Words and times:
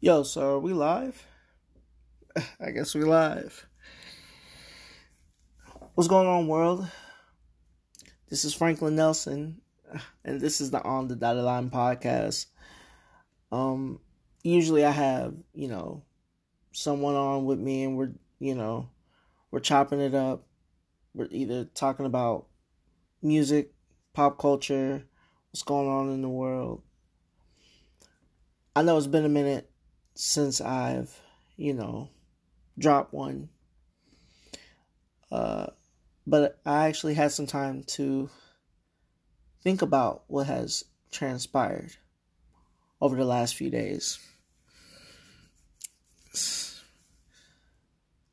Yo, 0.00 0.22
so 0.22 0.54
are 0.54 0.60
we 0.60 0.72
live? 0.72 1.26
I 2.60 2.70
guess 2.70 2.94
we 2.94 3.02
live. 3.02 3.66
What's 5.96 6.06
going 6.06 6.28
on, 6.28 6.46
world? 6.46 6.88
This 8.28 8.44
is 8.44 8.54
Franklin 8.54 8.94
Nelson, 8.94 9.60
and 10.24 10.40
this 10.40 10.60
is 10.60 10.70
the 10.70 10.80
On 10.84 11.08
the 11.08 11.16
Dotted 11.16 11.42
Line 11.42 11.68
podcast. 11.68 12.46
Um, 13.50 13.98
usually 14.44 14.84
I 14.84 14.92
have, 14.92 15.34
you 15.52 15.66
know, 15.66 16.04
someone 16.70 17.16
on 17.16 17.44
with 17.44 17.58
me, 17.58 17.82
and 17.82 17.96
we're, 17.96 18.12
you 18.38 18.54
know, 18.54 18.90
we're 19.50 19.58
chopping 19.58 20.00
it 20.00 20.14
up. 20.14 20.46
We're 21.12 21.26
either 21.32 21.64
talking 21.64 22.06
about 22.06 22.46
music, 23.20 23.72
pop 24.12 24.38
culture, 24.38 25.02
what's 25.50 25.64
going 25.64 25.88
on 25.88 26.10
in 26.10 26.22
the 26.22 26.28
world. 26.28 26.82
I 28.76 28.82
know 28.82 28.96
it's 28.96 29.08
been 29.08 29.24
a 29.24 29.28
minute 29.28 29.68
since 30.20 30.60
I've, 30.60 31.16
you 31.56 31.72
know, 31.72 32.10
dropped 32.76 33.14
one. 33.14 33.50
Uh, 35.30 35.66
but 36.26 36.58
I 36.66 36.88
actually 36.88 37.14
had 37.14 37.30
some 37.30 37.46
time 37.46 37.84
to 37.94 38.28
think 39.62 39.80
about 39.80 40.24
what 40.26 40.48
has 40.48 40.84
transpired 41.12 41.92
over 43.00 43.14
the 43.14 43.24
last 43.24 43.54
few 43.54 43.70
days. 43.70 44.18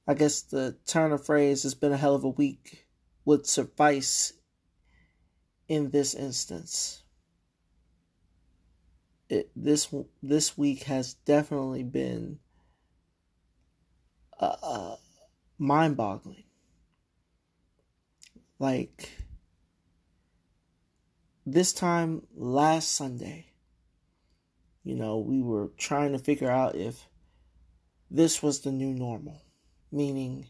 I 0.08 0.16
guess 0.16 0.42
the 0.42 0.78
turn 0.88 1.12
of 1.12 1.24
phrase 1.24 1.62
has 1.64 1.76
been 1.76 1.94
a 1.94 1.98
hell 1.98 2.16
of 2.16 2.24
a 2.24 2.30
week 2.30 2.88
would 3.26 3.46
suffice 3.46 4.34
in 5.68 5.92
this 5.92 6.16
instance 6.16 7.04
it, 9.30 9.50
this 9.56 9.94
this 10.22 10.58
week 10.58 10.84
has 10.84 11.14
definitely 11.26 11.84
been 11.84 12.40
uh, 14.40 14.56
uh, 14.62 14.96
mind-boggling. 15.58 16.44
Like 18.60 19.12
this 21.46 21.74
time 21.74 22.24
last 22.36 22.92
Sunday, 22.92 23.48
you 24.84 24.96
know, 24.96 25.20
we 25.20 25.42
were 25.42 25.72
trying 25.78 26.14
to 26.14 26.20
figure 26.20 26.50
out 26.50 26.76
if 26.76 27.08
this 28.10 28.42
was 28.42 28.62
the 28.62 28.72
new 28.72 28.94
normal, 28.94 29.42
meaning, 29.92 30.48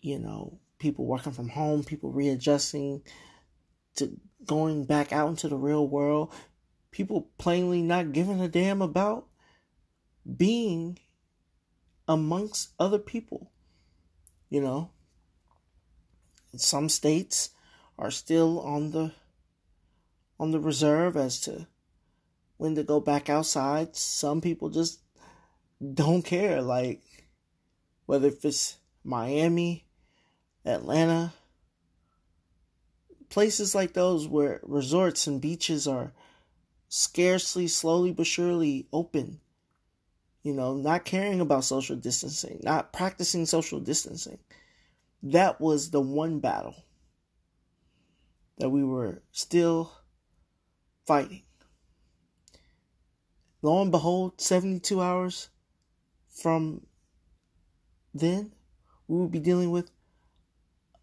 you 0.00 0.18
know, 0.18 0.58
people 0.78 1.06
working 1.06 1.32
from 1.32 1.48
home, 1.48 1.84
people 1.84 2.10
readjusting 2.10 3.02
to 3.96 4.10
going 4.44 4.84
back 4.84 5.12
out 5.12 5.28
into 5.28 5.48
the 5.48 5.56
real 5.56 5.86
world, 5.86 6.34
people 6.92 7.30
plainly 7.38 7.82
not 7.82 8.12
giving 8.12 8.40
a 8.40 8.48
damn 8.48 8.80
about 8.80 9.26
being 10.36 10.98
amongst 12.06 12.70
other 12.78 12.98
people. 12.98 13.50
You 14.48 14.60
know, 14.60 14.90
some 16.54 16.88
states 16.88 17.50
are 17.98 18.10
still 18.10 18.60
on 18.60 18.92
the 18.92 19.12
on 20.38 20.50
the 20.50 20.60
reserve 20.60 21.16
as 21.16 21.40
to 21.40 21.66
when 22.58 22.74
to 22.74 22.82
go 22.82 23.00
back 23.00 23.28
outside. 23.28 23.96
Some 23.96 24.40
people 24.40 24.68
just 24.68 25.00
don't 25.94 26.22
care 26.22 26.60
like 26.60 27.02
whether 28.06 28.28
if 28.28 28.44
it's 28.44 28.76
Miami, 29.02 29.86
Atlanta, 30.64 31.32
places 33.30 33.74
like 33.74 33.94
those 33.94 34.28
where 34.28 34.60
resorts 34.62 35.26
and 35.26 35.40
beaches 35.40 35.88
are 35.88 36.12
scarcely, 36.94 37.66
slowly 37.66 38.12
but 38.12 38.26
surely 38.26 38.86
open. 38.92 39.40
You 40.42 40.52
know, 40.52 40.76
not 40.76 41.06
caring 41.06 41.40
about 41.40 41.64
social 41.64 41.96
distancing, 41.96 42.60
not 42.62 42.92
practicing 42.92 43.46
social 43.46 43.80
distancing. 43.80 44.38
That 45.22 45.58
was 45.58 45.90
the 45.90 46.02
one 46.02 46.40
battle 46.40 46.84
that 48.58 48.68
we 48.68 48.84
were 48.84 49.22
still 49.30 49.90
fighting. 51.06 51.44
Lo 53.62 53.80
and 53.80 53.90
behold, 53.90 54.38
72 54.38 55.00
hours 55.00 55.48
from 56.28 56.86
then, 58.12 58.52
we 59.08 59.16
will 59.16 59.28
be 59.28 59.40
dealing 59.40 59.70
with 59.70 59.90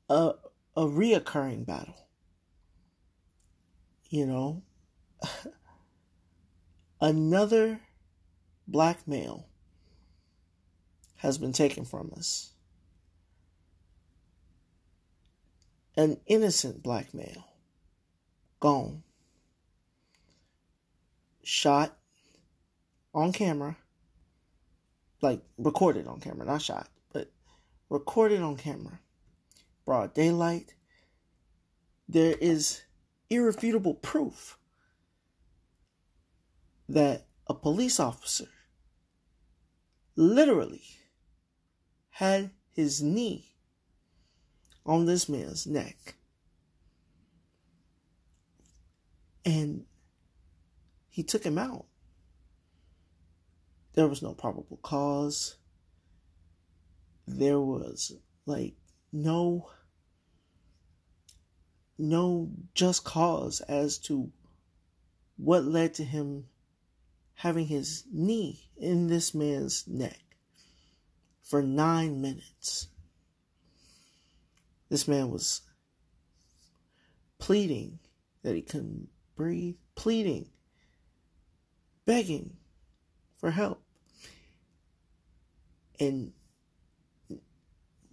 a, 0.08 0.34
a 0.78 0.84
reoccurring 0.84 1.66
battle. 1.66 1.96
You 4.12 4.28
know, 4.28 4.62
Another 7.02 7.80
black 8.68 9.08
male 9.08 9.48
has 11.18 11.38
been 11.38 11.54
taken 11.54 11.86
from 11.86 12.12
us. 12.16 12.52
An 15.96 16.18
innocent 16.28 16.84
black 16.84 17.14
male 17.14 17.46
gone. 18.60 19.04
Shot 21.44 21.98
on 23.14 23.32
camera. 23.32 23.78
Like 25.22 25.42
recorded 25.58 26.08
on 26.08 26.20
camera, 26.20 26.46
not 26.46 26.62
shot, 26.62 26.88
but 27.12 27.32
recorded 27.90 28.42
on 28.42 28.56
camera. 28.56 29.00
Broad 29.86 30.14
daylight. 30.14 30.76
There 32.08 32.36
is 32.40 32.82
irrefutable 33.30 33.96
proof 33.96 34.59
that 36.90 37.28
a 37.48 37.54
police 37.54 38.00
officer 38.00 38.48
literally 40.16 40.84
had 42.10 42.50
his 42.72 43.02
knee 43.02 43.54
on 44.86 45.06
this 45.06 45.30
man's 45.30 45.68
neck. 45.68 46.16
And 49.46 49.86
he 51.10 51.24
took 51.24 51.44
him 51.44 51.58
out. 51.58 51.86
There 53.94 54.08
was 54.08 54.22
no 54.22 54.34
probable 54.34 54.80
cause. 54.82 55.58
There 57.28 57.60
was 57.60 58.14
like 58.46 58.74
no 59.12 59.70
no 62.00 62.50
just 62.74 63.04
cause 63.04 63.62
as 63.62 63.98
to 64.00 64.32
what 65.38 65.66
led 65.66 65.94
to 65.96 66.04
him 66.04 66.46
having 67.40 67.68
his 67.68 68.04
knee 68.12 68.70
in 68.76 69.08
this 69.08 69.34
man's 69.34 69.88
neck 69.88 70.20
for 71.42 71.62
nine 71.62 72.20
minutes. 72.20 72.90
This 74.90 75.08
man 75.08 75.32
was 75.32 75.62
pleading 77.38 77.98
that 78.44 78.56
he 78.56 78.62
couldn't 78.62 79.08
breathe, 79.38 79.78
pleading, 79.96 80.50
begging 82.06 82.58
for 83.38 83.52
help. 83.52 83.82
And 85.98 86.34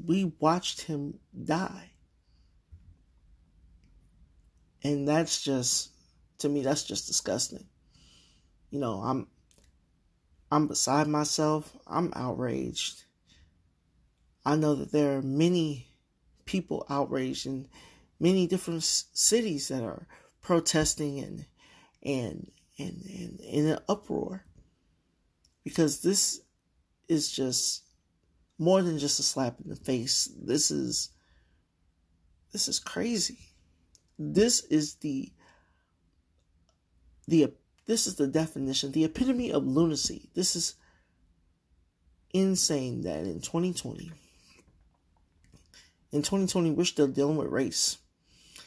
we 0.05 0.33
watched 0.39 0.83
him 0.83 1.19
die. 1.45 1.91
And 4.85 5.09
that's 5.09 5.43
just, 5.43 5.91
to 6.39 6.49
me, 6.49 6.63
that's 6.63 6.85
just 6.85 7.09
disgusting 7.09 7.67
you 8.71 8.79
know, 8.79 9.01
I'm 9.03 9.29
I'm 10.51 10.67
beside 10.67 11.09
myself. 11.09 11.77
I'm 11.87 12.13
outraged. 12.15 13.05
I 14.45 14.57
know 14.57 14.75
that 14.77 14.93
there 14.93 15.19
are 15.19 15.23
many 15.23 15.89
people 16.45 16.87
outraged 16.89 17.47
in 17.47 17.69
many 18.21 18.47
different 18.47 18.85
cities 18.85 19.69
that 19.69 19.83
are 19.83 20.07
protesting 20.41 21.19
and 21.19 21.47
and 22.03 22.51
and, 22.79 23.03
and 23.07 23.41
in 23.41 23.67
an 23.67 23.79
uproar 23.89 24.45
because 25.65 26.03
this 26.03 26.41
is 27.09 27.31
just 27.31 27.83
more 28.59 28.83
than 28.83 28.99
just 28.99 29.19
a 29.19 29.23
slap 29.23 29.61
in 29.63 29.69
the 29.69 29.77
face. 29.77 30.31
This 30.41 30.71
is 30.71 31.11
this 32.53 32.69
is 32.69 32.79
crazy. 32.79 33.51
This 34.19 34.65
is 34.65 34.95
the 34.97 35.33
the 37.27 37.53
this 37.87 38.07
is 38.07 38.17
the 38.17 38.27
definition, 38.27 38.93
the 38.93 39.05
epitome 39.05 39.53
of 39.53 39.67
lunacy. 39.67 40.29
This 40.35 40.57
is 40.57 40.75
insane 42.33 43.03
that 43.03 43.21
in 43.21 43.41
2020, 43.41 44.13
in 46.13 46.23
2020, 46.23 46.71
we're 46.71 46.85
still 46.85 47.09
dealing 47.09 47.37
with 47.37 47.49
race. 47.49 47.99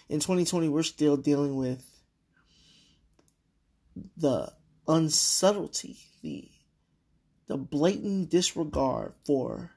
In 0.07 0.19
2020, 0.19 0.69
we're 0.69 0.83
still 0.83 1.17
dealing 1.17 1.55
with 1.55 1.85
the 4.17 4.51
unsubtlety, 4.87 5.97
the 6.21 6.49
the 7.47 7.57
blatant 7.57 8.29
disregard 8.29 9.13
for 9.25 9.71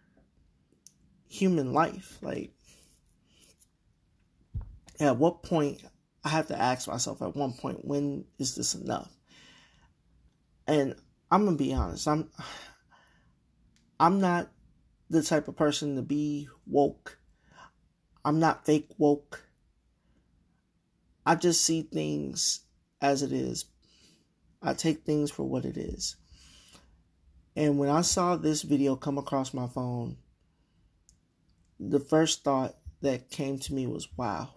human 1.26 1.72
life. 1.72 2.18
Like, 2.20 2.52
at 5.00 5.16
what 5.16 5.42
point, 5.42 5.82
I 6.22 6.28
have 6.28 6.48
to 6.48 6.60
ask 6.60 6.86
myself 6.86 7.22
at 7.22 7.34
one 7.34 7.54
point, 7.54 7.84
when 7.84 8.26
is 8.38 8.54
this 8.54 8.74
enough? 8.74 9.10
And 10.72 10.94
I'm 11.30 11.44
gonna 11.44 11.58
be 11.58 11.74
honest. 11.74 12.08
I'm 12.08 12.30
I'm 14.00 14.20
not 14.20 14.50
the 15.10 15.22
type 15.22 15.46
of 15.46 15.56
person 15.56 15.96
to 15.96 16.02
be 16.02 16.48
woke. 16.66 17.19
I'm 18.24 18.40
not 18.40 18.64
fake 18.64 18.88
woke. 18.96 19.44
I 21.26 21.34
just 21.34 21.62
see 21.62 21.82
things 21.82 22.60
as 23.02 23.22
it 23.22 23.32
is. 23.32 23.66
I 24.62 24.72
take 24.72 25.04
things 25.04 25.30
for 25.30 25.44
what 25.44 25.66
it 25.66 25.76
is. 25.76 26.16
And 27.54 27.78
when 27.78 27.90
I 27.90 28.00
saw 28.00 28.36
this 28.36 28.62
video 28.62 28.96
come 28.96 29.18
across 29.18 29.52
my 29.52 29.66
phone, 29.66 30.16
the 31.78 32.00
first 32.00 32.44
thought 32.44 32.76
that 33.02 33.30
came 33.30 33.58
to 33.58 33.75
me 33.75 33.86
was, 33.86 34.08
wow, 34.16 34.48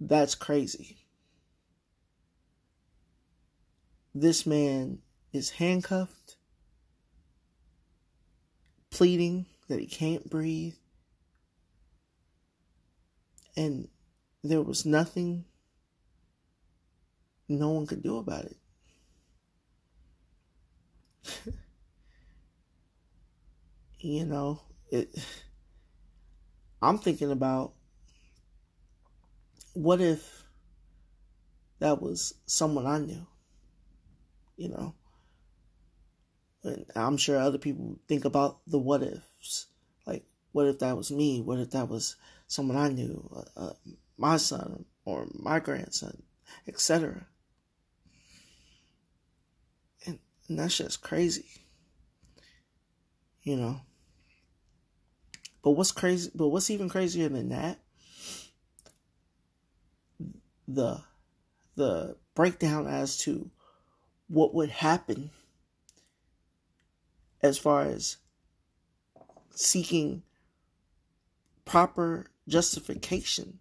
that's 0.00 0.34
crazy. 0.34 1.01
This 4.14 4.44
man 4.46 4.98
is 5.32 5.50
handcuffed, 5.50 6.36
pleading 8.90 9.46
that 9.68 9.80
he 9.80 9.86
can't 9.86 10.28
breathe, 10.28 10.74
and 13.56 13.88
there 14.44 14.60
was 14.60 14.84
nothing 14.84 15.44
no 17.48 17.70
one 17.70 17.86
could 17.86 18.02
do 18.02 18.18
about 18.18 18.44
it. 18.44 18.56
you 24.00 24.26
know, 24.26 24.60
it 24.90 25.08
I'm 26.82 26.98
thinking 26.98 27.30
about 27.30 27.72
what 29.74 30.00
if 30.00 30.44
that 31.78 32.02
was 32.02 32.34
someone 32.46 32.86
I 32.86 32.98
knew? 32.98 33.26
You 34.62 34.68
know? 34.68 34.94
And 36.62 36.86
I'm 36.94 37.16
sure 37.16 37.36
other 37.36 37.58
people 37.58 37.98
think 38.06 38.24
about 38.24 38.60
the 38.64 38.78
what 38.78 39.02
ifs. 39.02 39.66
Like, 40.06 40.24
what 40.52 40.68
if 40.68 40.78
that 40.78 40.96
was 40.96 41.10
me? 41.10 41.40
What 41.40 41.58
if 41.58 41.72
that 41.72 41.88
was 41.88 42.14
someone 42.46 42.76
I 42.76 42.88
knew? 42.88 43.28
Uh, 43.34 43.60
uh, 43.60 43.72
my 44.16 44.36
son 44.36 44.84
or 45.04 45.26
my 45.34 45.58
grandson, 45.58 46.22
etc. 46.68 47.26
And, 50.06 50.20
and 50.48 50.60
that's 50.60 50.76
just 50.76 51.02
crazy. 51.02 51.50
You 53.42 53.56
know? 53.56 53.80
But 55.64 55.72
what's 55.72 55.90
crazy, 55.90 56.30
but 56.36 56.48
what's 56.48 56.70
even 56.70 56.88
crazier 56.88 57.28
than 57.28 57.48
that? 57.48 57.80
The, 60.68 61.02
the 61.74 62.16
breakdown 62.36 62.86
as 62.86 63.16
to 63.18 63.50
what 64.32 64.54
would 64.54 64.70
happen 64.70 65.28
as 67.42 67.58
far 67.58 67.82
as 67.82 68.16
seeking 69.50 70.22
proper 71.66 72.30
justification, 72.48 73.58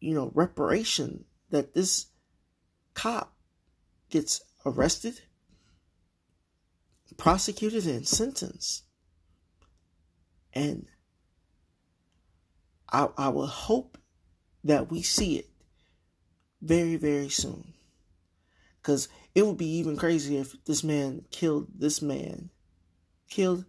you 0.00 0.14
know, 0.14 0.32
reparation 0.34 1.26
that 1.50 1.74
this 1.74 2.06
cop 2.94 3.36
gets 4.08 4.40
arrested, 4.64 5.20
prosecuted, 7.18 7.86
and 7.86 8.08
sentenced. 8.08 8.84
And 10.54 10.86
I, 12.90 13.08
I 13.18 13.28
will 13.28 13.46
hope 13.46 13.98
that 14.64 14.90
we 14.90 15.02
see 15.02 15.36
it 15.36 15.50
very, 16.62 16.96
very 16.96 17.28
soon. 17.28 17.74
Because 18.80 19.08
it 19.34 19.44
would 19.44 19.56
be 19.56 19.78
even 19.78 19.96
crazier 19.96 20.40
if 20.40 20.54
this 20.64 20.84
man 20.84 21.24
killed 21.30 21.68
this 21.76 22.00
man, 22.00 22.50
killed 23.28 23.64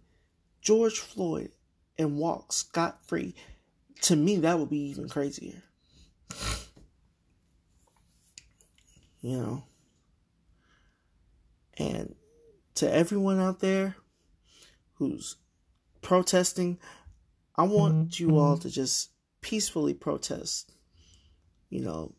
George 0.60 0.98
Floyd, 0.98 1.50
and 1.98 2.18
walked 2.18 2.54
scot 2.54 3.04
free. 3.06 3.34
To 4.02 4.16
me, 4.16 4.36
that 4.38 4.58
would 4.58 4.70
be 4.70 4.90
even 4.90 5.08
crazier. 5.08 5.62
You 9.20 9.38
know? 9.38 9.64
And 11.78 12.14
to 12.76 12.92
everyone 12.92 13.40
out 13.40 13.60
there 13.60 13.96
who's 14.94 15.36
protesting, 16.00 16.78
I 17.56 17.64
want 17.64 18.10
mm-hmm. 18.10 18.24
you 18.24 18.38
all 18.38 18.56
to 18.58 18.70
just 18.70 19.10
peacefully 19.40 19.94
protest. 19.94 20.72
You 21.70 21.80
know, 21.80 22.14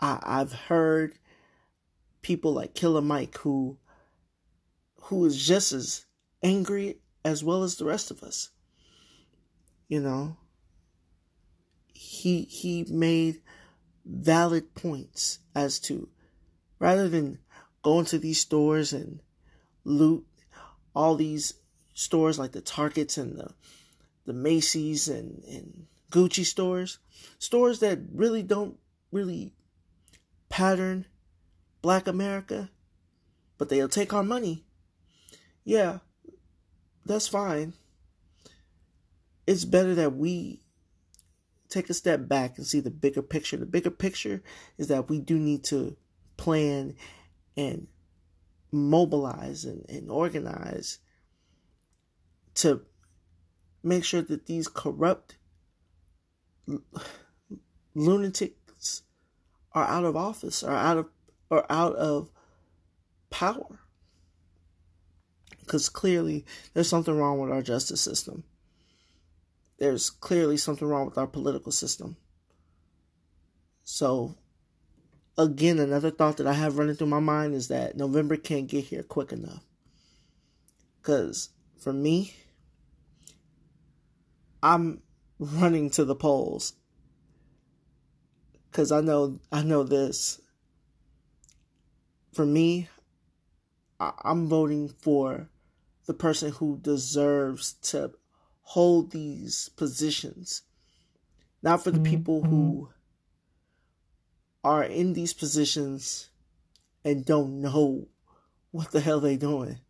I, 0.00 0.18
I've 0.22 0.52
heard 0.52 1.18
people 2.26 2.52
like 2.52 2.74
Killer 2.74 3.00
Mike 3.00 3.38
who 3.38 3.78
who 5.02 5.24
is 5.26 5.46
just 5.46 5.70
as 5.70 6.06
angry 6.42 6.98
as 7.24 7.44
well 7.44 7.62
as 7.62 7.76
the 7.76 7.84
rest 7.84 8.10
of 8.10 8.24
us. 8.24 8.50
You 9.86 10.00
know, 10.00 10.36
he 11.92 12.42
he 12.42 12.84
made 12.90 13.42
valid 14.04 14.74
points 14.74 15.38
as 15.54 15.78
to 15.82 16.08
rather 16.80 17.08
than 17.08 17.38
going 17.82 18.06
to 18.06 18.18
these 18.18 18.40
stores 18.40 18.92
and 18.92 19.20
loot 19.84 20.26
all 20.96 21.14
these 21.14 21.54
stores 21.94 22.40
like 22.40 22.50
the 22.50 22.60
Targets 22.60 23.16
and 23.18 23.38
the 23.38 23.54
the 24.24 24.32
Macy's 24.32 25.06
and, 25.06 25.44
and 25.44 25.86
Gucci 26.10 26.44
stores, 26.44 26.98
stores 27.38 27.78
that 27.78 28.00
really 28.12 28.42
don't 28.42 28.80
really 29.12 29.52
pattern 30.48 31.06
black 31.86 32.08
America, 32.08 32.68
but 33.58 33.68
they'll 33.68 33.88
take 33.88 34.12
our 34.12 34.24
money. 34.24 34.64
Yeah, 35.62 35.98
that's 37.04 37.28
fine. 37.28 37.74
It's 39.46 39.64
better 39.64 39.94
that 39.94 40.16
we 40.16 40.62
take 41.68 41.88
a 41.88 41.94
step 41.94 42.26
back 42.26 42.58
and 42.58 42.66
see 42.66 42.80
the 42.80 42.90
bigger 42.90 43.22
picture. 43.22 43.56
The 43.56 43.66
bigger 43.66 43.92
picture 43.92 44.42
is 44.76 44.88
that 44.88 45.08
we 45.08 45.20
do 45.20 45.38
need 45.38 45.62
to 45.66 45.96
plan 46.36 46.96
and 47.56 47.86
mobilize 48.72 49.64
and, 49.64 49.86
and 49.88 50.10
organize 50.10 50.98
to 52.56 52.80
make 53.84 54.02
sure 54.02 54.22
that 54.22 54.46
these 54.46 54.66
corrupt 54.66 55.36
lunatics 57.94 59.02
are 59.70 59.86
out 59.86 60.04
of 60.04 60.16
office, 60.16 60.64
are 60.64 60.74
out 60.74 60.98
of 60.98 61.06
or 61.50 61.70
out 61.70 61.94
of 61.96 62.30
power. 63.30 63.80
Because 65.60 65.88
clearly 65.88 66.44
there's 66.74 66.88
something 66.88 67.16
wrong 67.16 67.38
with 67.40 67.50
our 67.50 67.62
justice 67.62 68.00
system. 68.00 68.44
There's 69.78 70.10
clearly 70.10 70.56
something 70.56 70.86
wrong 70.86 71.06
with 71.06 71.18
our 71.18 71.26
political 71.26 71.72
system. 71.72 72.16
So, 73.84 74.36
again, 75.36 75.78
another 75.78 76.10
thought 76.10 76.38
that 76.38 76.46
I 76.46 76.54
have 76.54 76.78
running 76.78 76.96
through 76.96 77.08
my 77.08 77.20
mind 77.20 77.54
is 77.54 77.68
that 77.68 77.96
November 77.96 78.36
can't 78.36 78.68
get 78.68 78.84
here 78.84 79.02
quick 79.02 79.32
enough. 79.32 79.64
Because 81.00 81.50
for 81.78 81.92
me, 81.92 82.34
I'm 84.62 85.02
running 85.38 85.90
to 85.90 86.04
the 86.04 86.14
polls 86.14 86.72
because 88.70 88.90
I 88.90 89.00
know 89.00 89.38
I 89.52 89.62
know 89.62 89.84
this 89.84 90.40
for 92.36 92.44
me, 92.44 92.88
I'm 93.98 94.46
voting 94.46 94.88
for 94.88 95.48
the 96.04 96.12
person 96.12 96.52
who 96.52 96.78
deserves 96.82 97.72
to 97.90 98.12
hold 98.60 99.10
these 99.10 99.70
positions, 99.70 100.60
not 101.62 101.82
for 101.82 101.90
the 101.90 101.98
mm-hmm. 101.98 102.10
people 102.10 102.42
who 102.44 102.90
are 104.62 104.84
in 104.84 105.14
these 105.14 105.32
positions 105.32 106.28
and 107.04 107.24
don't 107.24 107.62
know 107.62 108.06
what 108.70 108.90
the 108.90 109.00
hell 109.00 109.20
they're 109.20 109.38
doing. 109.38 109.80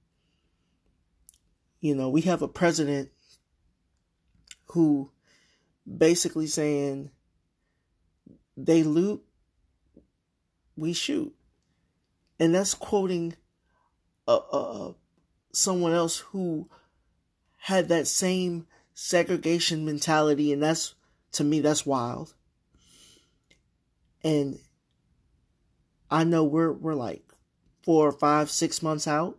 You 1.80 1.96
know, 1.96 2.08
we 2.10 2.20
have 2.22 2.42
a 2.42 2.48
president 2.48 3.10
who 4.66 5.10
basically 5.84 6.46
saying 6.46 7.10
they 8.56 8.84
loot, 8.84 9.24
we 10.76 10.92
shoot 10.92 11.35
and 12.38 12.54
that's 12.54 12.74
quoting 12.74 13.34
uh, 14.28 14.36
uh, 14.36 14.92
someone 15.52 15.92
else 15.92 16.18
who 16.18 16.68
had 17.56 17.88
that 17.88 18.06
same 18.06 18.66
segregation 18.94 19.84
mentality, 19.84 20.52
and 20.52 20.62
that's 20.62 20.94
to 21.32 21.44
me 21.44 21.60
that's 21.60 21.86
wild. 21.86 22.34
And 24.22 24.58
I 26.10 26.24
know 26.24 26.44
we're 26.44 26.72
we're 26.72 26.94
like 26.94 27.22
four 27.82 28.08
or 28.08 28.12
five, 28.12 28.50
six 28.50 28.82
months 28.82 29.06
out, 29.06 29.38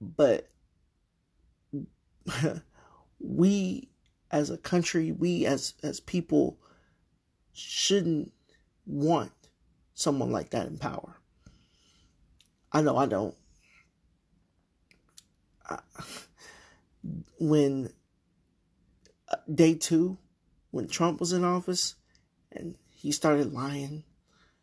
but 0.00 0.50
we 3.20 3.88
as 4.30 4.50
a 4.50 4.58
country, 4.58 5.12
we 5.12 5.46
as 5.46 5.74
as 5.82 6.00
people 6.00 6.58
shouldn't 7.52 8.32
want 8.86 9.32
someone 9.94 10.32
like 10.32 10.50
that 10.50 10.66
in 10.66 10.78
power. 10.78 11.16
I 12.72 12.80
know 12.80 12.96
I 12.96 13.06
don't. 13.06 13.34
I, 15.68 15.78
when 17.38 17.90
uh, 19.28 19.36
day 19.52 19.74
two, 19.74 20.18
when 20.70 20.88
Trump 20.88 21.20
was 21.20 21.32
in 21.32 21.44
office 21.44 21.96
and 22.50 22.76
he 22.88 23.12
started 23.12 23.52
lying, 23.52 24.04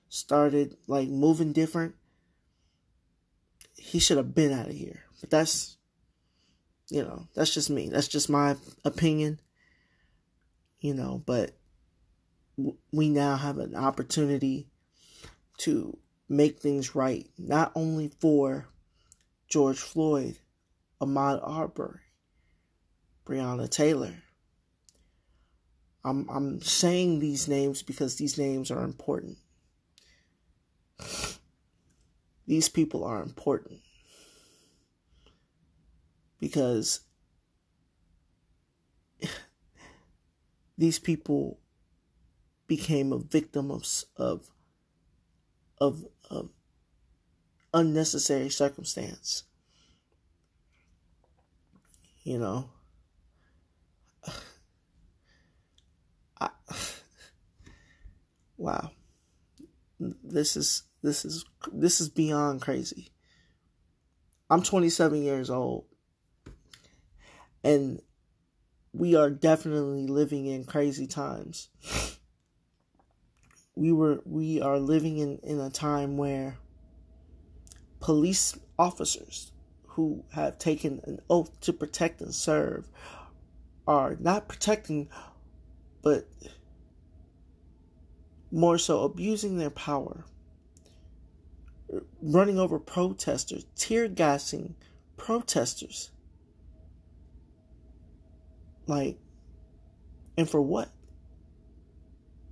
started 0.10 0.76
like 0.88 1.08
moving 1.08 1.54
different, 1.54 1.96
he 3.76 4.00
should 4.00 4.18
have 4.18 4.34
been 4.34 4.52
out 4.52 4.68
of 4.68 4.74
here. 4.74 5.04
But 5.22 5.30
that's, 5.30 5.78
you 6.90 7.04
know, 7.04 7.28
that's 7.36 7.54
just 7.54 7.70
me. 7.70 7.90
That's 7.90 8.08
just 8.08 8.30
my 8.30 8.56
opinion. 8.84 9.40
You 10.80 10.94
know, 10.94 11.22
but 11.26 11.52
we 12.92 13.10
now 13.10 13.36
have 13.36 13.58
an 13.58 13.76
opportunity 13.76 14.70
to 15.58 15.98
make 16.30 16.60
things 16.60 16.96
right, 16.96 17.28
not 17.38 17.72
only 17.76 18.12
for 18.20 18.68
George 19.48 19.80
Floyd, 19.80 20.38
Ahmaud 21.02 21.40
Arbery, 21.44 22.00
Breonna 23.26 23.70
Taylor. 23.70 24.14
I'm 26.06 26.30
I'm 26.30 26.62
saying 26.62 27.20
these 27.20 27.48
names 27.48 27.82
because 27.84 28.16
these 28.16 28.38
names 28.38 28.72
are 28.72 28.84
important. 28.84 29.38
These 32.48 32.70
people 32.70 33.04
are 33.04 33.22
important 33.22 33.82
because 36.40 37.02
these 40.78 41.00
people 41.00 41.60
became 42.68 43.12
a 43.12 43.20
victim 43.20 43.72
of 43.72 43.86
of 44.16 44.50
of, 45.82 46.06
of 46.30 46.50
unnecessary 47.74 48.50
circumstance. 48.50 49.44
You 52.24 52.40
know, 52.40 52.70
I, 56.42 56.50
wow, 58.58 58.92
this 60.00 60.56
is 60.58 60.84
this 61.02 61.26
is 61.26 61.46
this 61.72 62.02
is 62.02 62.10
beyond 62.10 62.62
crazy. 62.62 63.12
I'm 64.50 64.64
27 64.64 65.22
years 65.22 65.50
old, 65.50 65.86
and 67.64 68.02
we 68.94 69.16
are 69.16 69.30
definitely 69.30 70.08
living 70.08 70.48
in 70.48 70.66
crazy 70.66 71.08
times 71.08 71.70
we 73.80 73.94
were 73.94 74.20
we 74.26 74.62
are 74.62 74.78
living 74.78 75.20
in, 75.20 75.40
in 75.42 75.58
a 75.58 75.70
time 75.70 76.18
where 76.18 76.58
police 78.02 78.60
officers 78.78 79.54
who 79.88 80.22
have 80.34 80.60
taken 80.60 81.00
an 81.06 81.22
oath 81.30 81.58
to 81.62 81.72
protect 81.72 82.20
and 82.20 82.36
serve 82.36 82.90
are 83.88 84.18
not 84.20 84.50
protecting 84.50 85.08
but 86.02 86.28
more 88.52 88.78
so 88.78 89.04
abusing 89.04 89.58
their 89.58 89.70
power 89.70 90.26
running 92.22 92.60
over 92.60 92.80
protesters 92.80 93.66
tear 93.78 94.10
gassing 94.10 94.76
protesters. 95.16 96.12
Like 98.88 99.18
and 100.38 100.50
for 100.50 100.62
what 100.62 100.90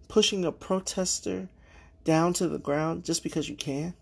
pushing 0.08 0.46
a 0.46 0.52
protester 0.52 1.50
down 2.04 2.34
to 2.34 2.48
the 2.48 2.60
ground 2.60 3.04
just 3.04 3.24
because 3.24 3.50
you 3.50 3.56
can, 3.56 3.94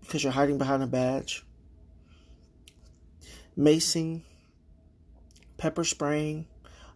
because 0.00 0.22
you're 0.22 0.32
hiding 0.32 0.58
behind 0.58 0.82
a 0.82 0.86
badge, 0.86 1.44
macing, 3.58 4.22
pepper 5.56 5.84
spraying 5.84 6.46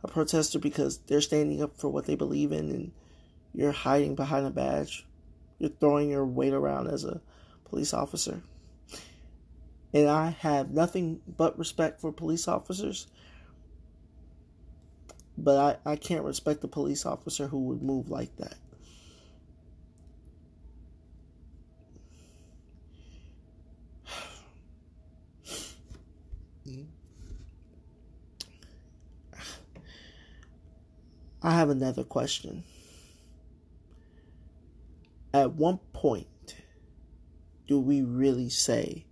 a 0.02 0.08
protester 0.08 0.58
because 0.58 0.98
they're 0.98 1.20
standing 1.20 1.62
up 1.62 1.78
for 1.78 1.88
what 1.88 2.06
they 2.06 2.14
believe 2.14 2.52
in 2.52 2.70
and 2.70 2.92
you're 3.54 3.72
hiding 3.72 4.14
behind 4.14 4.46
a 4.46 4.50
badge. 4.50 5.06
You're 5.58 5.70
throwing 5.70 6.10
your 6.10 6.26
weight 6.26 6.52
around 6.52 6.88
as 6.88 7.04
a 7.04 7.20
police 7.64 7.94
officer. 7.94 8.42
And 9.92 10.08
I 10.08 10.30
have 10.40 10.70
nothing 10.70 11.20
but 11.26 11.58
respect 11.58 12.00
for 12.00 12.12
police 12.12 12.48
officers 12.48 13.06
but 15.36 15.80
I, 15.84 15.92
I 15.92 15.96
can't 15.96 16.24
respect 16.24 16.64
a 16.64 16.68
police 16.68 17.04
officer 17.04 17.48
who 17.48 17.58
would 17.64 17.82
move 17.82 18.08
like 18.08 18.36
that. 18.36 18.54
I 31.42 31.52
have 31.52 31.70
another 31.70 32.04
question. 32.04 32.62
At 35.32 35.54
one 35.54 35.80
point, 35.92 36.28
do 37.66 37.80
we 37.80 38.02
really 38.02 38.50
say 38.50 39.06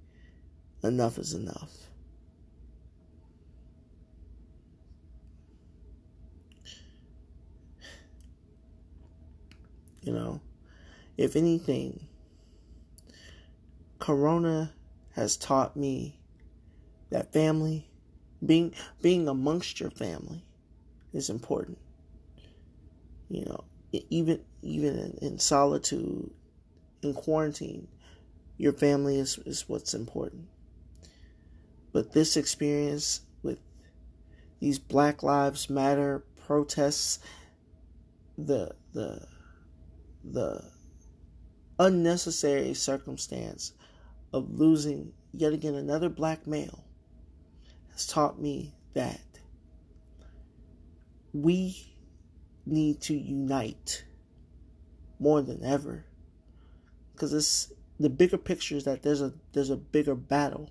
enough 0.83 1.19
is 1.19 1.35
enough? 1.35 1.89
You 10.13 10.19
know, 10.19 10.41
if 11.17 11.37
anything, 11.37 12.07
Corona 13.99 14.75
has 15.13 15.39
taught 15.39 15.75
me 15.75 16.21
that 17.09 17.33
family, 17.33 17.89
being 18.45 18.75
being 19.01 19.27
amongst 19.27 19.81
your 19.81 19.89
family, 19.89 20.45
is 21.15 21.31
important. 21.31 21.79
You 23.31 23.47
know, 23.47 23.65
even 24.11 24.41
even 24.61 24.99
in, 24.99 25.19
in 25.23 25.39
solitude, 25.39 26.31
in 27.01 27.15
quarantine, 27.15 27.89
your 28.59 28.75
family 28.75 29.19
is, 29.19 29.39
is 29.47 29.67
what's 29.67 29.95
important. 29.95 30.47
But 31.91 32.13
this 32.13 32.37
experience 32.37 33.23
with 33.43 33.61
these 34.61 34.79
Black 34.79 35.23
Lives 35.23 35.71
Matter 35.71 36.23
protests, 36.45 37.19
the 38.37 38.75
the 38.93 39.32
the 40.25 40.63
unnecessary 41.79 42.75
circumstance 42.75 43.73
of 44.33 44.59
losing 44.59 45.13
yet 45.33 45.53
again 45.53 45.75
another 45.75 46.09
black 46.09 46.47
male 46.47 46.85
has 47.93 48.07
taught 48.07 48.41
me 48.41 48.75
that 48.95 49.21
we 51.33 51.93
need 52.67 53.01
to 53.01 53.15
unite 53.15 54.05
more 55.19 55.43
than 55.43 55.65
ever. 55.65 56.05
Because 57.13 57.33
it's 57.33 57.73
the 57.99 58.11
bigger 58.11 58.39
picture 58.39 58.77
is 58.77 58.85
that 58.85 59.03
there's 59.03 59.23
a 59.23 59.33
there's 59.53 59.71
a 59.71 59.77
bigger 59.77 60.15
battle. 60.15 60.71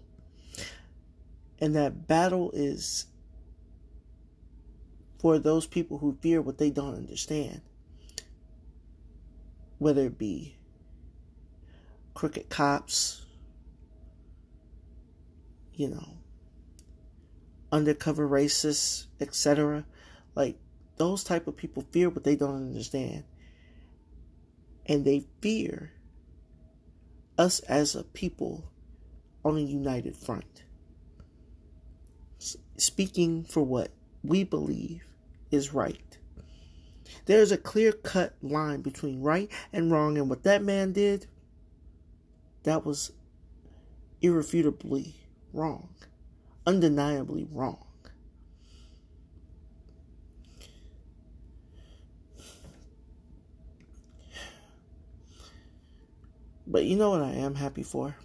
And 1.60 1.76
that 1.76 2.08
battle 2.08 2.52
is 2.54 3.06
for 5.20 5.38
those 5.38 5.68
people 5.68 6.00
who 6.00 6.18
fear 6.22 6.42
what 6.42 6.58
they 6.58 6.72
don't 6.72 6.96
understand 6.96 7.62
whether 9.82 10.06
it 10.06 10.18
be 10.20 10.56
crooked 12.14 12.48
cops, 12.50 13.26
you 15.74 15.88
know, 15.88 16.20
undercover 17.72 18.30
racists, 18.30 19.08
etc. 19.20 19.84
Like 20.36 20.60
those 20.98 21.24
type 21.24 21.48
of 21.48 21.58
people 21.58 21.84
fear 21.92 22.12
what 22.12 22.24
they 22.24 22.36
don't 22.36 22.58
understand. 22.58 23.24
And 24.86 25.04
they 25.04 25.26
fear 25.42 25.94
us 27.40 27.60
as 27.62 27.96
a 27.96 28.04
people 28.04 28.72
on 29.44 29.58
a 29.58 29.62
united 29.62 30.16
front. 30.16 30.62
Speaking 32.78 33.46
for 33.46 33.64
what 33.64 33.90
we 34.24 34.44
believe 34.44 35.02
is 35.50 35.74
right. 35.74 36.20
There's 37.26 37.52
a 37.52 37.58
clear 37.58 37.92
cut 37.92 38.36
line 38.42 38.82
between 38.82 39.22
right 39.22 39.50
and 39.72 39.92
wrong, 39.92 40.18
and 40.18 40.30
what 40.30 40.44
that 40.44 40.64
man 40.64 40.94
did, 40.94 41.28
that 42.64 42.86
was 42.86 43.12
irrefutably 44.22 45.16
wrong, 45.54 45.90
undeniably 46.66 47.48
wrong. 47.52 47.86
But 56.68 56.86
you 56.86 56.96
know 56.96 57.10
what 57.10 57.22
I 57.22 57.34
am 57.34 57.56
happy 57.56 57.84
for? 57.84 58.16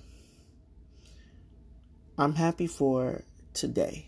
I'm 2.16 2.34
happy 2.34 2.66
for 2.66 3.24
today. 3.54 4.06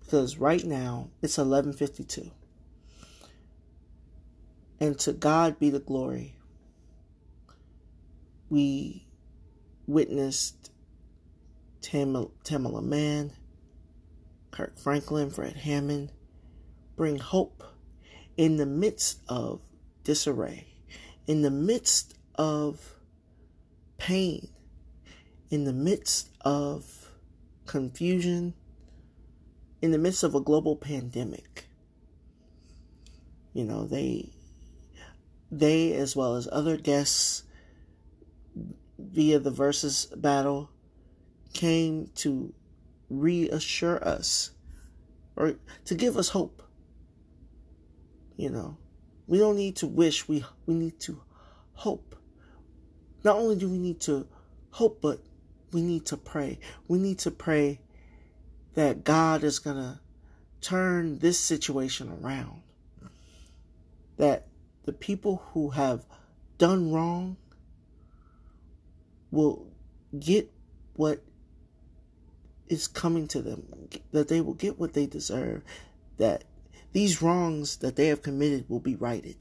Because 0.00 0.38
right 0.38 0.64
now 0.64 1.10
it's 1.20 1.36
11:52 1.36 2.30
and 4.80 4.98
to 5.00 5.12
God 5.12 5.58
be 5.58 5.70
the 5.70 5.80
glory. 5.80 6.36
we 8.50 9.04
witnessed 9.86 10.70
Tam- 11.82 12.30
Tamela 12.44 12.82
Mann, 12.82 13.32
Kirk 14.52 14.78
Franklin, 14.78 15.30
Fred 15.30 15.56
Hammond 15.56 16.12
bring 16.96 17.18
hope 17.18 17.64
in 18.36 18.56
the 18.56 18.66
midst 18.66 19.20
of 19.28 19.60
disarray, 20.04 20.68
in 21.26 21.42
the 21.42 21.50
midst 21.50 22.14
of 22.36 22.94
pain, 23.98 24.48
in 25.50 25.64
the 25.64 25.72
midst 25.72 26.30
of 26.42 27.10
confusion, 27.66 28.54
in 29.82 29.90
the 29.90 29.98
midst 29.98 30.22
of 30.22 30.34
a 30.34 30.40
global 30.40 30.76
pandemic. 30.76 31.66
You 33.52 33.64
know, 33.64 33.84
they 33.86 34.33
they 35.58 35.92
as 35.92 36.16
well 36.16 36.34
as 36.34 36.48
other 36.50 36.76
guests 36.76 37.44
via 38.98 39.38
the 39.38 39.50
Verzuz 39.50 40.20
battle 40.20 40.70
came 41.52 42.10
to 42.16 42.52
reassure 43.08 44.02
us 44.06 44.50
or 45.36 45.54
to 45.84 45.94
give 45.94 46.16
us 46.16 46.30
hope. 46.30 46.62
You 48.36 48.50
know, 48.50 48.76
we 49.26 49.38
don't 49.38 49.56
need 49.56 49.76
to 49.76 49.86
wish, 49.86 50.26
we 50.26 50.44
we 50.66 50.74
need 50.74 50.98
to 51.00 51.22
hope. 51.74 52.16
Not 53.22 53.36
only 53.36 53.56
do 53.56 53.68
we 53.68 53.78
need 53.78 54.00
to 54.02 54.26
hope, 54.70 55.00
but 55.00 55.20
we 55.72 55.82
need 55.82 56.06
to 56.06 56.16
pray. 56.16 56.58
We 56.88 56.98
need 56.98 57.20
to 57.20 57.30
pray 57.30 57.80
that 58.74 59.04
God 59.04 59.44
is 59.44 59.60
going 59.60 59.76
to 59.76 60.00
turn 60.60 61.18
this 61.18 61.38
situation 61.38 62.10
around. 62.22 62.62
That 64.16 64.46
the 64.84 64.92
people 64.92 65.42
who 65.52 65.70
have 65.70 66.04
done 66.58 66.92
wrong 66.92 67.36
will 69.30 69.66
get 70.18 70.50
what 70.94 71.22
is 72.68 72.86
coming 72.86 73.26
to 73.28 73.42
them, 73.42 73.66
that 74.12 74.28
they 74.28 74.40
will 74.40 74.54
get 74.54 74.78
what 74.78 74.94
they 74.94 75.06
deserve, 75.06 75.62
that 76.18 76.44
these 76.92 77.20
wrongs 77.20 77.78
that 77.78 77.96
they 77.96 78.06
have 78.06 78.22
committed 78.22 78.68
will 78.68 78.80
be 78.80 78.94
righted. 78.94 79.36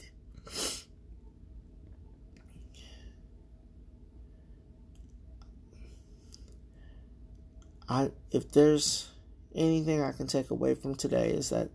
I 7.88 8.12
if 8.32 8.52
there's 8.52 9.10
anything 9.54 10.02
I 10.02 10.14
can 10.14 10.26
take 10.26 10.50
away 10.50 10.74
from 10.74 10.96
today 10.96 11.30
is 11.30 11.50
that 11.50 11.70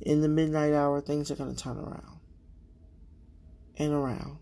in 0.00 0.20
the 0.20 0.28
midnight 0.28 0.72
hour 0.72 1.00
things 1.00 1.30
are 1.30 1.36
going 1.36 1.54
to 1.54 1.62
turn 1.62 1.78
around. 1.78 2.18
And 3.76 3.92
around. 3.92 4.38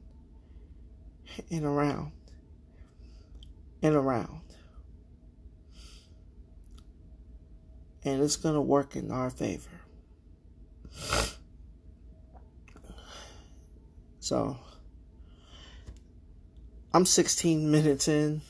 And 1.50 1.64
around. 1.64 2.12
And 3.82 3.94
around. 3.94 4.40
And 8.04 8.22
it's 8.22 8.36
going 8.36 8.54
to 8.54 8.60
work 8.60 8.96
in 8.96 9.10
our 9.10 9.30
favor. 9.30 9.70
So 14.20 14.58
I'm 16.92 17.06
16 17.06 17.70
minutes 17.70 18.08
in. 18.08 18.40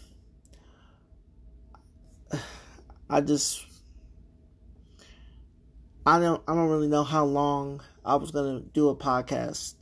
I 3.10 3.20
just 3.20 3.64
I 6.06 6.20
don't 6.20 6.42
I 6.46 6.54
don't 6.54 6.70
really 6.70 6.88
know 6.88 7.02
how 7.02 7.24
long 7.24 7.82
I 8.04 8.14
was 8.14 8.30
to 8.30 8.62
do 8.72 8.88
a 8.88 8.96
podcast. 8.96 9.74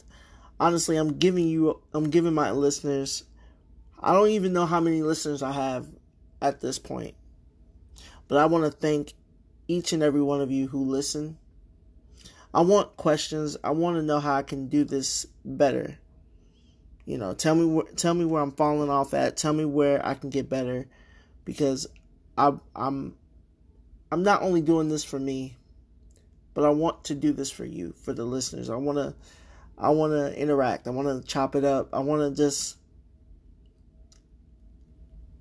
Honestly, 0.58 0.96
I'm 0.96 1.18
giving 1.18 1.46
you 1.46 1.82
I'm 1.92 2.08
giving 2.08 2.32
my 2.32 2.50
listeners 2.50 3.24
I 4.02 4.12
don't 4.12 4.30
even 4.30 4.52
know 4.52 4.66
how 4.66 4.80
many 4.80 5.02
listeners 5.02 5.42
I 5.42 5.52
have 5.52 5.86
at 6.40 6.60
this 6.60 6.78
point. 6.78 7.14
But 8.28 8.38
I 8.38 8.46
want 8.46 8.64
to 8.64 8.70
thank 8.70 9.14
each 9.68 9.92
and 9.92 10.02
every 10.02 10.22
one 10.22 10.40
of 10.40 10.50
you 10.50 10.68
who 10.68 10.84
listen. 10.84 11.38
I 12.52 12.60
want 12.60 12.96
questions. 12.96 13.56
I 13.64 13.70
want 13.70 13.96
to 13.96 14.02
know 14.02 14.20
how 14.20 14.34
I 14.34 14.42
can 14.42 14.68
do 14.68 14.84
this 14.84 15.26
better. 15.44 15.98
You 17.04 17.18
know, 17.18 17.34
tell 17.34 17.54
me 17.54 17.66
where 17.66 17.84
tell 17.96 18.14
me 18.14 18.24
where 18.24 18.42
I'm 18.42 18.52
falling 18.52 18.88
off 18.88 19.12
at. 19.12 19.36
Tell 19.36 19.52
me 19.52 19.64
where 19.64 20.04
I 20.06 20.14
can 20.14 20.30
get 20.30 20.48
better, 20.48 20.86
because 21.44 21.86
I, 22.38 22.52
I'm 22.74 23.16
I'm 24.10 24.22
not 24.22 24.42
only 24.42 24.62
doing 24.62 24.88
this 24.88 25.04
for 25.04 25.18
me, 25.18 25.56
but 26.54 26.64
I 26.64 26.70
want 26.70 27.04
to 27.04 27.14
do 27.14 27.32
this 27.32 27.50
for 27.50 27.64
you, 27.64 27.92
for 27.92 28.12
the 28.12 28.24
listeners. 28.24 28.70
I 28.70 28.76
want 28.76 28.98
to 28.98 29.14
I 29.76 29.90
want 29.90 30.12
to 30.12 30.40
interact. 30.40 30.86
I 30.86 30.90
want 30.90 31.08
to 31.08 31.28
chop 31.28 31.56
it 31.56 31.64
up. 31.64 31.88
I 31.92 31.98
want 31.98 32.22
to 32.22 32.42
just 32.42 32.76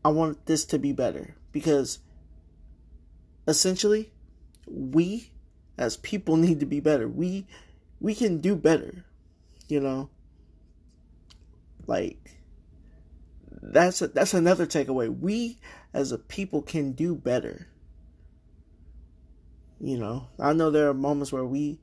I 0.04 0.10
want 0.10 0.46
this 0.46 0.66
to 0.66 0.80
be 0.80 0.92
better 0.92 1.36
because 1.52 2.00
essentially 3.48 4.12
we 4.68 5.30
as 5.78 5.98
people 5.98 6.36
need 6.38 6.60
to 6.60 6.66
be 6.66 6.80
better. 6.80 7.08
We 7.08 7.46
we 8.02 8.16
can 8.16 8.40
do 8.40 8.56
better, 8.56 9.06
you 9.68 9.80
know. 9.80 10.10
Like 11.86 12.18
that's 13.62 14.02
a, 14.02 14.08
that's 14.08 14.34
another 14.34 14.66
takeaway. 14.66 15.16
We 15.16 15.60
as 15.94 16.12
a 16.12 16.18
people 16.18 16.62
can 16.62 16.94
do 16.94 17.16
better. 17.16 17.68
You 19.80 19.98
know, 19.98 20.28
I 20.40 20.54
know 20.54 20.72
there 20.72 20.90
are 20.90 20.94
moments 20.94 21.32
where 21.32 21.46
we 21.46 21.80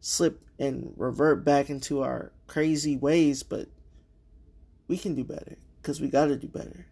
slip 0.00 0.40
and 0.58 0.92
revert 0.96 1.44
back 1.44 1.70
into 1.70 2.02
our 2.02 2.32
crazy 2.46 2.96
ways, 2.96 3.42
but 3.42 3.68
we 4.88 4.98
can 4.98 5.14
do 5.14 5.24
better 5.24 5.56
because 5.80 6.00
we 6.00 6.08
got 6.08 6.26
to 6.26 6.36
do 6.36 6.48
better. 6.48 6.86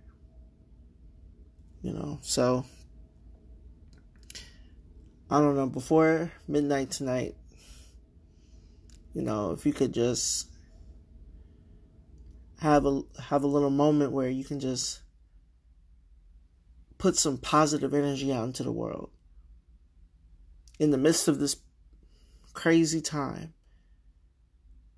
You 1.82 1.92
know, 1.92 2.18
so 2.22 2.64
I 5.30 5.40
don't 5.40 5.56
know. 5.56 5.66
Before 5.66 6.32
midnight 6.46 6.90
tonight, 6.90 7.36
you 9.14 9.22
know, 9.22 9.50
if 9.50 9.66
you 9.66 9.72
could 9.72 9.92
just 9.92 10.48
have 12.60 12.86
a 12.86 13.02
have 13.20 13.42
a 13.42 13.48
little 13.48 13.70
moment 13.70 14.12
where 14.12 14.30
you 14.30 14.44
can 14.44 14.60
just 14.60 15.00
put 16.98 17.16
some 17.16 17.36
positive 17.36 17.92
energy 17.92 18.32
out 18.32 18.44
into 18.44 18.62
the 18.62 18.70
world 18.70 19.10
in 20.78 20.90
the 20.90 20.98
midst 20.98 21.28
of 21.28 21.38
this 21.38 21.56
crazy 22.52 23.00
time 23.00 23.54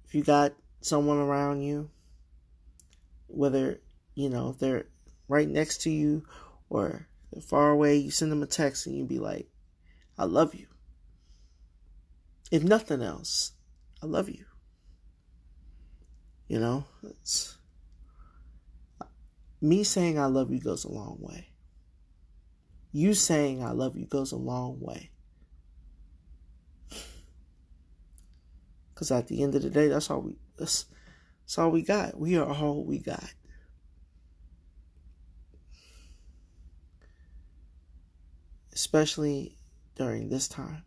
if 0.05 0.15
you 0.15 0.23
got 0.23 0.53
someone 0.81 1.19
around 1.19 1.63
you 1.63 1.91
whether 3.29 3.81
you 4.15 4.29
know 4.29 4.53
they're 4.53 4.87
right 5.29 5.49
next 5.49 5.83
to 5.83 5.91
you 5.91 6.25
or 6.69 7.07
they're 7.33 7.43
far 7.43 7.71
away 7.71 7.97
you 7.97 8.11
send 8.11 8.33
them 8.33 8.43
a 8.43 8.47
text 8.47 8.87
and 8.87 8.97
you 8.97 9.05
be 9.05 9.19
like 9.19 9.49
i 10.19 10.25
love 10.25 10.55
you 10.55 10.67
if 12.51 12.63
nothing 12.63 13.03
else 13.03 13.53
i 14.03 14.07
love 14.07 14.29
you 14.29 14.45
you 16.49 16.61
know, 16.61 16.85
it's 17.03 17.57
me 19.61 19.83
saying 19.83 20.19
I 20.19 20.27
love 20.27 20.51
you 20.51 20.61
goes 20.61 20.85
a 20.85 20.93
long 20.93 21.17
way. 21.21 21.49
You 22.93 23.15
saying 23.15 23.65
I 23.65 23.73
love 23.73 23.97
you 23.97 24.07
goes 24.07 24.31
a 24.33 24.37
long 24.37 24.79
way. 24.81 25.11
Cause 28.95 29.11
at 29.11 29.27
the 29.27 29.43
end 29.43 29.55
of 29.55 29.63
the 29.63 29.71
day, 29.71 29.89
that's 29.89 30.11
all 30.11 30.21
we 30.21 30.37
that's, 30.57 30.87
that's 31.43 31.59
all 31.59 31.71
we 31.71 31.83
got. 31.83 32.19
We 32.19 32.37
are 32.37 32.47
all 32.47 32.85
we 32.85 32.99
got. 32.99 33.35
Especially 38.73 39.57
during 39.97 40.29
this 40.29 40.49
time. 40.49 40.85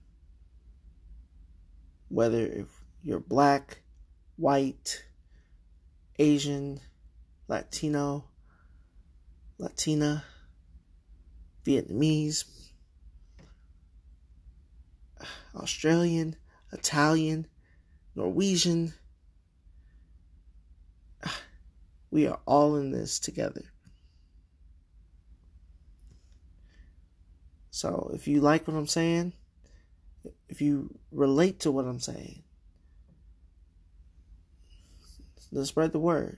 Whether 2.10 2.46
if 2.46 2.68
you're 3.04 3.20
black, 3.20 3.82
white, 4.38 5.04
Asian, 6.20 6.80
Latino, 7.48 8.26
Latina, 9.58 10.24
Vietnamese, 11.66 12.46
Australian, 15.56 16.36
Italian, 16.72 17.48
Norwegian. 18.18 18.94
Ah, 21.26 21.40
we 22.12 22.28
are 22.28 22.40
all 22.46 22.76
in 22.76 22.92
this 22.92 23.20
together. 23.20 23.64
So 27.72 28.12
if 28.14 28.28
you 28.28 28.42
like 28.42 28.68
what 28.68 28.76
I'm 28.76 28.88
saying, 28.88 29.34
if 30.50 30.62
you 30.62 31.00
relate 31.12 31.62
to 31.62 31.72
what 31.72 31.86
I'm 31.86 32.00
saying, 32.00 32.44
Let's 35.52 35.70
spread 35.70 35.94
the 35.94 36.00
word. 36.00 36.38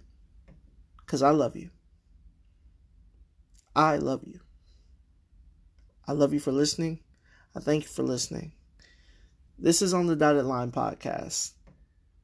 Because 0.98 1.22
I 1.22 1.32
love 1.32 1.56
you. 1.56 1.70
I 3.76 3.98
love 3.98 4.22
you. 4.26 4.40
I 6.08 6.12
love 6.12 6.34
you 6.34 6.40
for 6.40 6.52
listening. 6.52 7.00
I 7.56 7.60
thank 7.60 7.84
you 7.84 7.90
for 7.90 8.04
listening. 8.04 8.54
This 9.58 9.82
is 9.82 9.94
on 9.94 10.08
the 10.08 10.16
Dotted 10.16 10.46
Line 10.46 10.72
podcast, 10.72 11.52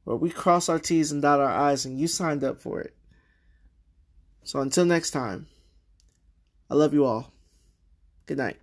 where 0.06 0.16
we 0.16 0.30
cross 0.30 0.68
our 0.68 0.78
T's 0.78 1.10
and 1.10 1.20
dot 1.20 1.40
our 1.40 1.50
I's, 1.50 1.84
and 1.84 1.98
you 1.98 2.06
signed 2.06 2.44
up 2.44 2.60
for 2.60 2.80
it. 2.80 2.94
So 4.44 4.60
until 4.60 4.84
next 4.84 5.10
time, 5.10 5.48
I 6.70 6.76
love 6.76 6.94
you 6.94 7.04
all. 7.04 7.32
Good 8.26 8.38
night. 8.38 8.56